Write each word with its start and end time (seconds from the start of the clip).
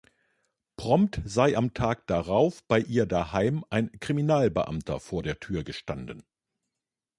Prompt 0.77 1.21
sei 1.25 1.55
am 1.55 1.75
Tag 1.75 2.07
darauf 2.07 2.63
bei 2.63 2.79
ihr 2.79 3.05
daheim 3.05 3.63
ein 3.69 3.91
Kriminalbeamter 3.99 4.99
vor 4.99 5.21
der 5.21 5.39
Tür 5.39 5.63
gestanden. 5.63 6.23